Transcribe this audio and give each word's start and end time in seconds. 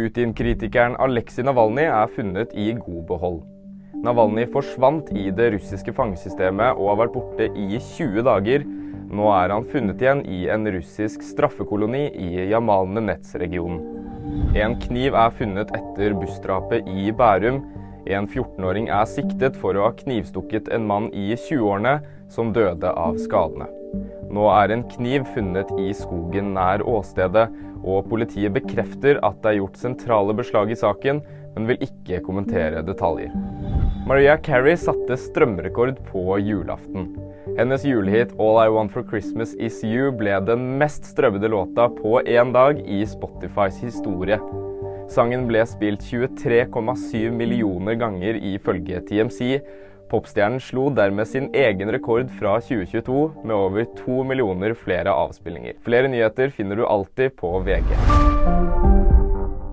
Putin-kritikeren 0.00 0.94
Aleksej 0.96 1.44
Navalnyj 1.44 1.90
er 1.92 2.12
funnet 2.14 2.54
i 2.56 2.70
god 2.72 3.02
behold. 3.10 3.40
Navalnyj 4.00 4.46
forsvant 4.54 5.10
i 5.12 5.26
det 5.36 5.50
russiske 5.52 5.92
fangesystemet 5.92 6.78
og 6.78 6.86
har 6.88 7.00
vært 7.02 7.12
borte 7.18 7.48
i 7.52 7.66
20 7.76 8.24
dager. 8.24 8.64
Nå 9.10 9.26
er 9.34 9.52
han 9.52 9.66
funnet 9.68 10.00
igjen 10.00 10.22
i 10.24 10.46
en 10.54 10.64
russisk 10.72 11.26
straffekoloni 11.26 12.06
i 12.16 12.46
Jamal 12.48 12.88
Nenets-regionen. 12.94 13.82
En 14.56 14.78
kniv 14.80 15.18
er 15.20 15.36
funnet 15.36 15.74
etter 15.76 16.16
bussdrapet 16.16 16.88
i 16.88 17.12
Bærum. 17.12 17.60
En 18.06 18.28
14-åring 18.28 18.88
er 18.88 19.08
siktet 19.08 19.58
for 19.60 19.76
å 19.76 19.88
ha 19.88 19.96
knivstukket 19.96 20.70
en 20.72 20.86
mann 20.88 21.10
i 21.12 21.34
20-årene 21.34 21.98
som 22.32 22.54
døde 22.54 22.92
av 22.94 23.18
skadene. 23.20 23.68
Nå 24.30 24.46
er 24.54 24.70
en 24.70 24.84
kniv 24.92 25.26
funnet 25.34 25.70
i 25.82 25.90
skogen 25.96 26.52
nær 26.54 26.84
åstedet, 26.86 27.48
og 27.80 28.06
politiet 28.10 28.54
bekrefter 28.54 29.18
at 29.26 29.40
det 29.42 29.54
er 29.54 29.60
gjort 29.62 29.80
sentrale 29.80 30.36
beslag 30.36 30.70
i 30.70 30.78
saken, 30.78 31.22
men 31.56 31.66
vil 31.66 31.82
ikke 31.82 32.22
kommentere 32.22 32.84
detaljer. 32.86 33.32
Maria 34.06 34.36
Carey 34.38 34.78
satte 34.78 35.18
strømrekord 35.18 35.98
på 36.08 36.38
julaften. 36.38 37.10
Hennes 37.58 37.84
julehit 37.84 38.32
'All 38.38 38.60
I 38.62 38.70
Want 38.70 38.92
for 38.92 39.02
Christmas 39.02 39.54
Is 39.54 39.82
You' 39.84 40.14
ble 40.14 40.38
den 40.46 40.78
mest 40.78 41.04
strømmede 41.04 41.50
låta 41.50 41.88
på 41.88 42.20
én 42.22 42.52
dag 42.52 42.78
i 42.86 43.02
Spotifys 43.06 43.80
historie. 43.82 44.38
Sangen 45.10 45.48
ble 45.48 45.64
spilt 45.66 46.04
23,7 46.06 47.32
millioner 47.34 47.96
ganger 47.98 48.36
ifølge 48.52 49.00
TMC. 49.08 49.56
Popstjernen 50.10 50.62
slo 50.62 50.84
dermed 50.94 51.26
sin 51.26 51.48
egen 51.50 51.90
rekord 51.90 52.30
fra 52.38 52.56
2022 52.62 53.24
med 53.42 53.56
over 53.56 53.88
to 53.98 54.22
millioner 54.26 54.76
flere 54.78 55.10
avspillinger. 55.10 55.80
Flere 55.82 56.10
nyheter 56.14 56.54
finner 56.54 56.78
du 56.78 56.86
alltid 56.86 57.34
på 57.42 57.56
VG. 57.66 57.90